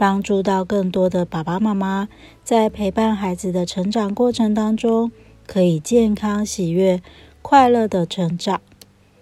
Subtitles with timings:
[0.00, 2.08] 帮助到更多的爸爸妈妈，
[2.42, 5.12] 在陪伴孩子的成长过程当中，
[5.46, 7.02] 可以健康、喜悦、
[7.42, 8.62] 快乐的成长。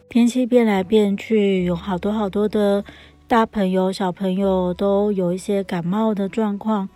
[0.09, 2.84] 天气变来变去，有好多好多的
[3.27, 6.89] 大朋友、小朋友都有一些感冒的状况。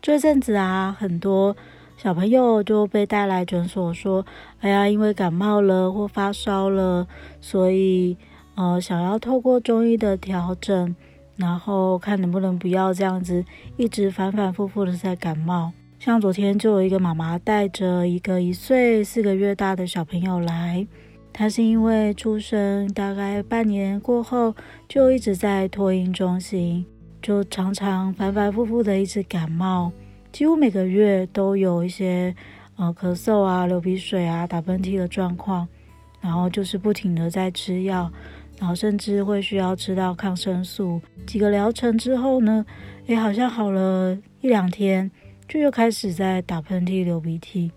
[0.00, 1.54] 这阵子啊，很多
[1.98, 4.24] 小朋友就被带来诊所说
[4.60, 7.06] ：“哎呀，因为感冒了或发烧了，
[7.42, 8.16] 所以。”
[8.56, 10.96] 呃，想要透过中医的调整，
[11.36, 13.44] 然后看能不能不要这样子
[13.76, 15.72] 一直反反复复的在感冒。
[15.98, 20.86] 像昨天就有一个妈妈带着一个一岁四个月大的小朋友来，
[21.32, 24.54] 他是因为出生大概半年过后
[24.88, 26.84] 就一直在托婴中心，
[27.22, 29.90] 就常常反反复复的一直感冒，
[30.32, 32.34] 几乎每个月都有一些
[32.76, 35.66] 呃咳嗽啊、流鼻水啊、打喷嚏的状况，
[36.20, 38.10] 然后就是不停的在吃药。
[38.58, 42.64] 然后甚至会需要吃到抗生素，几个疗程之后呢，
[43.04, 45.10] 也，好像好了一两天，
[45.46, 47.70] 就又开始在打喷嚏、流鼻涕，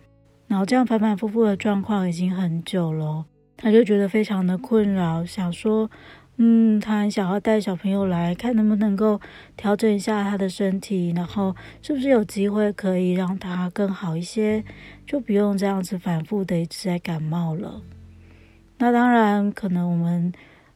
[0.47, 3.25] 然后这样反反复复的状况已经很久了，
[3.57, 5.91] 他就觉得非常的困扰，想说，
[6.37, 9.19] 嗯，他很想要带小朋友来看能不能够
[9.57, 14.63] 调整一下他的身体，然后是不是有机会可以让他更好一些，
[15.05, 17.81] 就不用这样子反复的一直在感冒了。
[18.77, 20.31] 那当然，可能我们。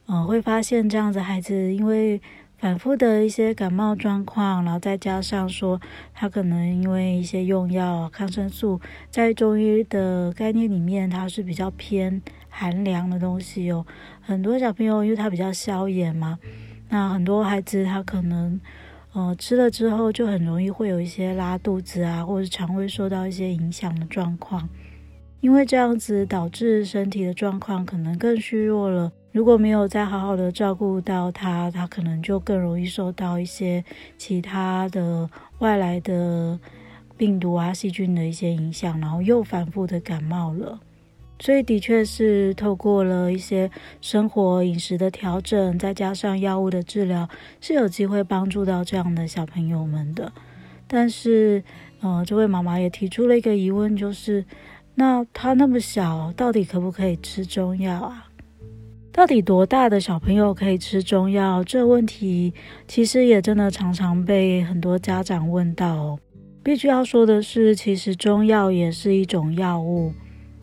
[0.06, 2.20] 嗯、呃，会发现这样子孩子因为
[2.58, 5.80] 反复的一些感冒状况，然后再加上说
[6.14, 13.84] 他可能因为一些用药抗生素，在中医的概念里面，它是比较偏寒凉的东西哦。
[14.20, 16.38] 很多小朋友因为他比较消炎嘛，
[16.88, 18.58] 那很多孩子他可能
[19.12, 24.66] 呃吃了之后就很容易会有一些拉肚子啊，或者肠胃受到一些影响的状况。
[25.40, 29.12] 因为这样子导致身体的状况可能更虚弱了。
[29.34, 33.84] 如果没有再好好的照顾到他，他可能就更容易受到一些
[34.16, 35.28] 其他的
[35.58, 36.56] 外来的
[37.16, 40.78] 病毒啊、细菌的一些影响，然后又反复的感冒了。
[41.40, 43.68] 所以的确是透过了一些
[44.00, 47.28] 生活饮食的调整，再加上药物的治疗，
[47.60, 50.32] 是有机会帮助到这样的小朋友们的。
[50.86, 51.64] 但是，
[51.98, 54.44] 呃，这位妈妈也提出了一个疑问，就是
[54.94, 58.28] 那他那么小，到底可不可以吃中药啊？
[59.16, 61.62] 到底多大的小朋友可以吃中药？
[61.62, 62.52] 这问题
[62.88, 66.18] 其实也真的常常被很多家长问到哦。
[66.64, 70.12] 必须要说的是，其实中药也是一种药物。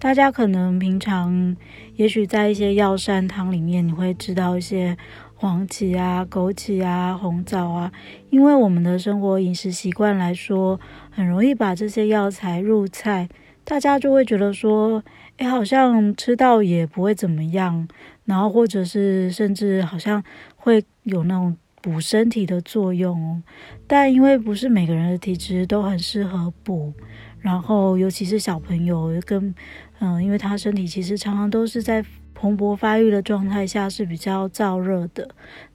[0.01, 1.55] 大家可能平常
[1.95, 4.97] 也许在一些药膳汤里面，你会知道一些
[5.33, 7.89] 黄芪啊、枸杞啊、红枣啊。
[8.31, 10.77] 因为我们的生活饮食习惯来说，
[11.09, 13.29] 很容易把这些药材入菜，
[13.63, 15.01] 大家就会觉得说，
[15.41, 17.87] 哎，好像吃到也不会怎么样。
[18.25, 20.23] 然后，或者是甚至好像
[20.55, 23.41] 会有那种补身体的作用，
[23.87, 26.93] 但因为不是每个人的体质都很适合补，
[27.39, 29.53] 然后尤其是小朋友跟
[29.97, 35.27] 嗯，因为他身体其实常常都是在蓬勃发育的状态下是比较燥热的，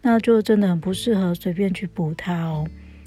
[0.02, 2.64] 那就真的很不适合随便去补它哦。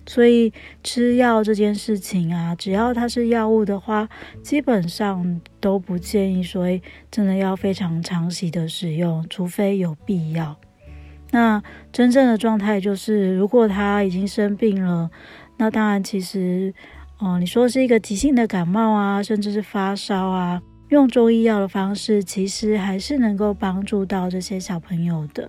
[0.10, 0.52] 所以
[0.84, 4.10] 吃药这件事情啊，只要它是药物的话，
[4.42, 6.66] 基本上都不建议说
[7.12, 10.58] 真的要非常长期的使用，除非有必要。
[11.30, 11.62] 那
[11.92, 15.12] 真正的状态就是，如果他已经生病了，
[15.58, 16.74] 那当然其实，
[17.20, 25.48] 哦、你说是一个急性的感冒啊，甚至是发烧啊，用中医药的方式，其实还是能够帮助到这些小朋友的。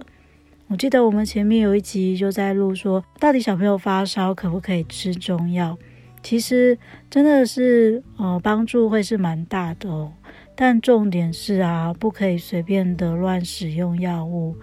[0.71, 5.77] 我记得我们前面有一集就在录说，到底小朋友发烧可不可以吃中药？
[6.23, 6.79] 其实
[7.11, 10.13] 真的是呃帮助会是蛮大的哦，
[10.55, 14.55] 但重点是啊，不可以随便的乱使用药物。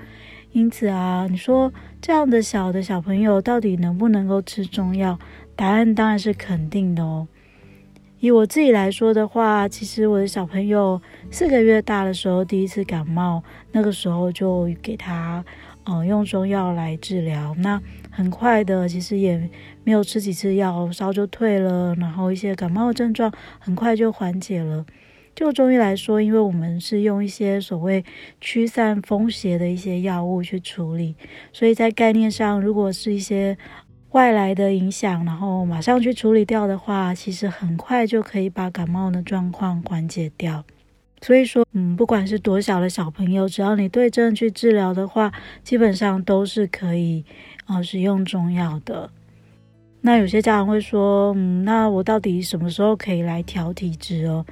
[0.54, 5.20] 因此啊，你说这样的小的小朋友到底能不能够吃中药？
[5.58, 7.28] 答案当然是肯定的哦。
[8.20, 11.00] 以我自己来说的话，其实我的小朋友
[11.30, 13.44] 四个月大的时候第一次感冒，
[13.74, 15.44] 那个时候就给他。
[15.88, 17.82] 哦，用中药来治疗，那
[18.12, 19.50] 很快的，其实也
[19.86, 24.86] 没有吃几次药，烧就退了，然后一些感冒症状很快就缓解了。
[25.34, 28.04] 就中医来说，因为我们是用一些所谓
[28.42, 31.16] 驱散风邪的一些药物去处理，
[31.54, 33.58] 所以在概念上，如果是一些
[34.12, 40.66] 外来的影响，然后马上去处理掉的话，其实很快就可以把感冒的状况缓解掉。
[41.22, 45.32] 所以说，嗯，不管是多小的小朋友，只要你对症去治疗的话，
[45.64, 47.26] 基本上都是可以
[47.68, 49.10] 呃使用中药的。
[50.02, 54.46] 那有些家长会说，嗯，那我到底什么时候可以来调体质哦？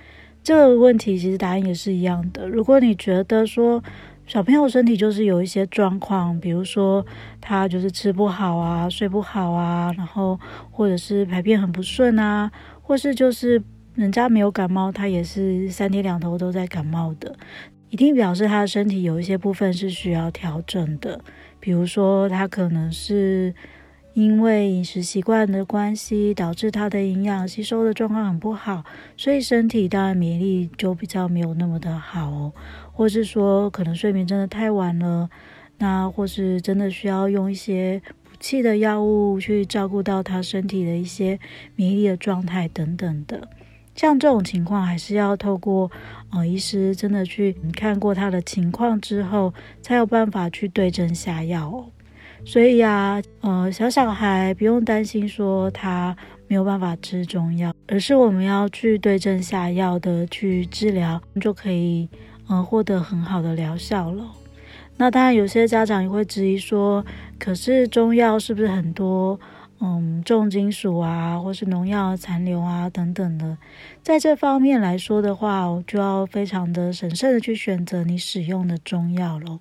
[0.44, 2.48] 这个问题其实答案也是一样的。
[2.48, 3.82] 如果你觉得说，
[4.28, 7.06] 小朋友身体就是有一些状况，比如说
[7.40, 10.40] 他就是吃不好啊，睡不好啊，然后
[10.72, 12.52] 或者是排便很不顺啊，
[12.82, 13.62] 或是就是
[13.96, 17.36] 人家没有感冒，他也是三天两头都在感冒的，
[17.90, 21.22] 一定表示他的身体有一些部分是需要调整的。
[21.60, 23.56] 比如说他可能是
[24.14, 28.84] 因为饮食习惯的关系，导致他的营养吸收的状况很不好，
[29.16, 32.52] 所以身体当然免疫力就比较没有那么的好。
[32.92, 35.30] 或是说，可能睡眠真的太晚了，
[35.78, 41.40] 那或是真的需要用一些补气的药物去照顾到他身体的一些
[41.76, 43.48] 免疫力的状态等等的。
[43.96, 45.90] 像这种情况，还是要透过
[46.32, 51.86] 呃医师真的去看过他的情况之后，才有办法去对症下药哦。
[52.46, 56.16] 所以呀，呃，小小孩不用担心说他
[56.48, 62.08] 没有办法吃中药，而是我们要去对症下药的去治疗，就可以。
[62.48, 64.24] 嗯，获得很好的疗效了。
[64.98, 67.04] 那当然，有些家长也会质疑说，
[67.40, 69.40] 可是中药是不是很多
[69.80, 73.58] 嗯重金属啊，或是农药残留啊等等的？
[74.02, 79.60] 在这方面来说的话，就要非常的审慎的去选择你使用的中药喽。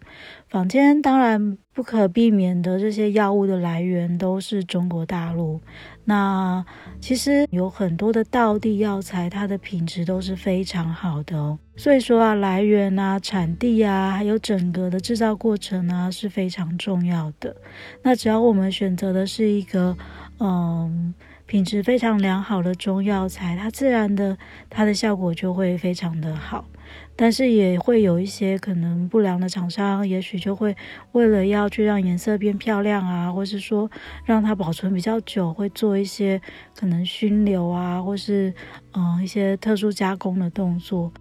[0.55, 5.61] 坊间当然不可避免的这些药物的来源都是中国大陆。
[6.05, 6.65] 那
[7.01, 11.59] 其实有很多的道地药材，它的品质都是非常好的哦。
[11.75, 17.56] 所以说啊，来源啊、产地啊，还有整个的制造过程啊，是非常重要的。
[18.05, 19.97] 那只要我们选择的是一个
[20.39, 21.12] 嗯
[21.47, 24.39] 品质非常良好的中药材，它自然的
[24.71, 26.65] 它的效果就会非常的好。
[27.17, 30.76] 但是也会有一些可能不良的厂商，也许就会
[31.12, 33.91] 为了要去让颜色变漂亮啊，或是说
[34.25, 36.41] 让它保存比较久，会做一些
[36.76, 38.52] 可能熏硫啊，或是
[38.94, 41.12] 嗯一些特殊加工的动作。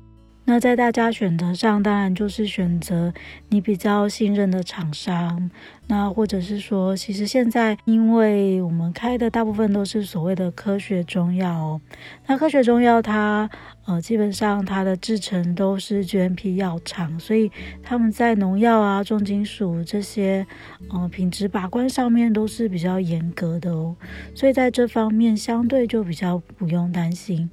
[0.45, 3.13] 那在大家选择上，当然就是选择
[3.48, 5.50] 你比较信任的厂商。
[5.88, 11.81] 那或者是说，其实现在因为我们开的大部分都是所谓的科学中药哦。
[12.28, 13.50] 那科学中药它
[13.86, 17.50] 呃基本上它的制程都是 GMP 药厂，所以
[17.81, 20.46] 他们在农药啊、重金属这些
[20.89, 23.96] 呃品质把关上面都是比较严格的哦。
[24.36, 27.50] 所以在这方面相对就比较不用担心。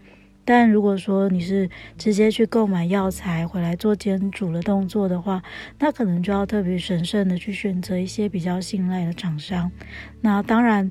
[0.52, 5.41] 但如果说你是直接去购买药材回来做煎煮的动作的话，
[5.79, 9.70] 那可能就要特别审慎的去选择一些比较信赖的厂商。
[10.23, 10.91] 那当然。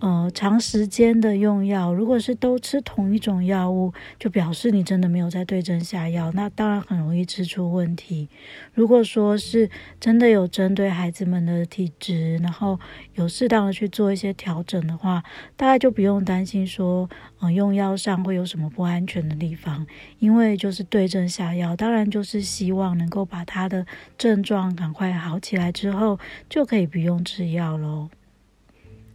[0.00, 8.28] 呃，长时间的用药，如果是都吃同一种药物，就表示你真的没有在对症下药，那当然很容易吃出问题。
[8.74, 12.78] 如果说是真的有针对孩子们的体质，然后
[13.14, 15.22] 有适当的去做一些调整的话，
[15.56, 17.08] 大概就不用担心说，
[17.40, 19.86] 呃，用药上会有什么不安全的地方，
[20.18, 23.86] 因为就是对症下药，当然就是希望能够把他的
[24.18, 26.18] 症状赶快好起来之后，
[26.50, 28.10] 就可以不用吃药喽。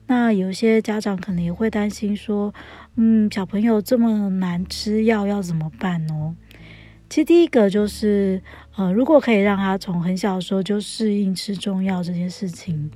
[0.10, 2.52] 那有些家长可能也会担心说，
[2.96, 6.36] 嗯，小朋友这么难吃药要怎么办呢？
[7.08, 8.42] 其实第一个就是，
[8.76, 12.90] 呃，如果可以让他从很小的时候就适应吃中药这件事情，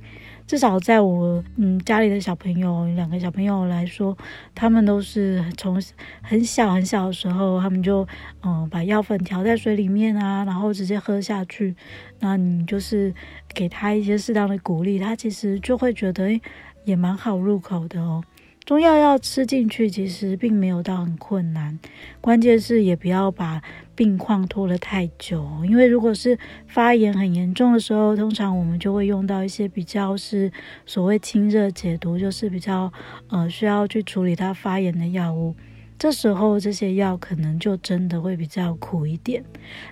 [0.44, 4.18] 至少在我嗯家里的小朋友两个小朋友来说，
[4.52, 5.80] 他们都是从
[6.20, 8.04] 很小很小的时候，他们就
[8.42, 11.76] 嗯、把药粉调在水里面啊，然后直接喝下去。
[12.18, 13.14] 那你就是
[13.54, 16.40] 给他一些适当的鼓励，他其实就会觉得，诶
[16.84, 18.22] 也蛮好入口的哦。
[18.64, 21.78] 中药要吃进去，其实并没有到很困难，
[22.22, 23.60] 关键是也不要把
[23.94, 25.46] 病况拖得太久。
[25.68, 30.50] 因为如果是发炎很严重的时候，通常我们就会用到一些比较是
[30.86, 32.90] 所谓清热解毒，就是比较
[33.28, 35.54] 呃需要去处理它发炎的药物。
[36.04, 39.42] 这时候这些药可能就真的会比较苦一点。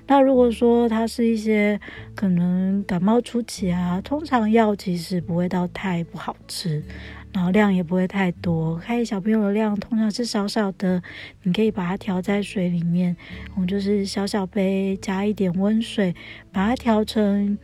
[0.06, 1.80] 那如果说它是一些
[2.14, 6.84] 可能感冒初期啊，通常药其实不会到太不好吃，
[7.32, 8.76] 然后量也不会太多。
[8.76, 11.02] 开小朋友的量通常是少少的，
[11.44, 13.16] 你可以把它调在水里面，
[13.54, 16.14] 我们就是小小杯加一点温水，
[16.52, 17.56] 把它调成。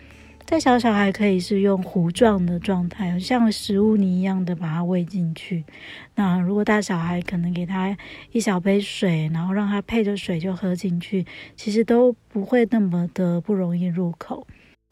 [0.49, 5.63] 在小小孩可以是用糊状的状态，像食物泥一样的把它喂进去。
[6.15, 7.95] 那如果大小孩可能给他
[8.33, 14.47] 一小杯水，然后让他配着水就喝进去，其实都不会那么的不容易入口。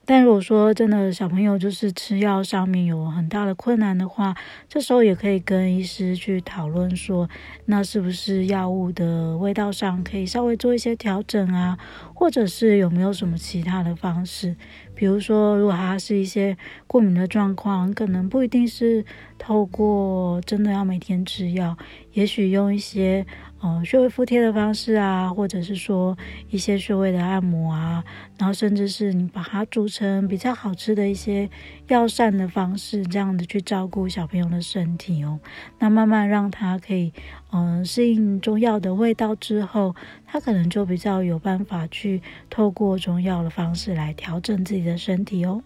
[0.08, 4.36] 但如果说真的小朋友就是吃药上面有很大的困难的话，
[4.68, 7.28] 这时候也可以跟医师去讨论说，
[7.64, 11.76] 那是不是药物的味道上可以稍微做一些调整啊，
[12.14, 14.54] 或者是有没有什么其他的方式？
[14.94, 19.04] 比如说，如果他是一些过敏的状况，可能不一定是
[19.36, 21.76] 透过真的要每天吃药，
[22.12, 23.26] 也许用一些。
[23.66, 26.16] 呃，穴位敷贴的方式啊，或者是说
[26.50, 28.04] 一些穴位的按摩啊，
[28.38, 31.50] 然后甚至是你把它煮成比较好吃的一些
[31.88, 35.40] 药膳的方式，这样子去照顾小朋友的身体哦。
[35.80, 37.12] 那慢慢让他可以
[37.50, 45.60] 嗯、呃、适应中药的味道之后，他可能就比较有办法去透过中药的方式来调整自己的身体哦。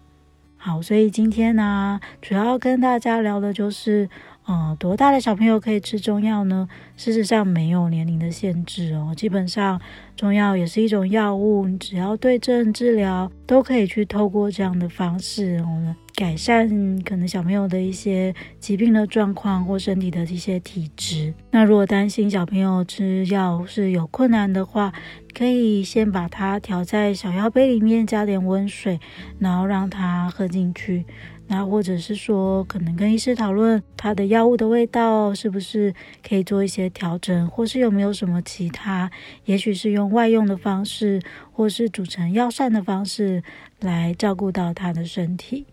[0.57, 4.09] 好，所以今天呢、主要跟大家聊的就是。
[4.47, 6.67] 嗯，多大的小朋友可以吃中药呢？
[6.97, 9.13] 事实上没有年龄的限制哦。
[9.15, 9.79] 基本上，
[10.15, 16.67] 中药也是一种药物，你只要对症治疗，都可以去透过这样的方式，我们改善
[17.03, 21.31] 可能小朋友的一些疾病的状况或身体的一些体质。
[21.51, 24.91] 那如果担心小朋友吃药是有困难的话，
[25.33, 28.99] 可以先把它调在小药杯里面，加点温水，
[29.37, 31.05] 然后让它喝进去。
[31.51, 35.93] 那或者是说，可能跟医师讨论他的药物的味道是不是
[36.25, 39.11] 可以做一些调整，或是有没有什么其他，
[39.43, 43.43] 也许是用外用的方式，或是组成药膳的方式
[43.81, 45.65] 来照顾到他的身体。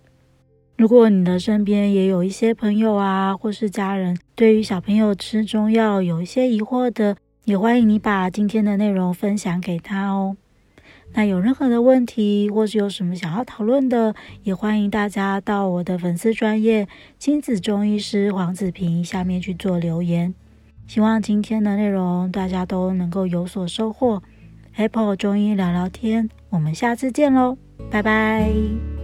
[0.76, 10.36] 如果你的身边也有一些朋友啊，或是家人，对于小朋友吃中药有一些疑惑的，也欢迎你把今天的内容分享给他哦。
[11.14, 16.86] 那有任何的问题，或是有什么想要讨论的，也欢迎大家到我的粉丝专业
[17.18, 20.34] 亲子中医师黄子平下面去做留言。
[20.86, 24.22] 希望今天的内容大家都能够有所收获。
[24.76, 27.58] Apple 中医聊聊天，我们下次见喽，
[27.90, 28.97] 拜拜。